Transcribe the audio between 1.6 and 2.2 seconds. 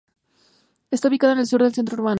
del centro urbano.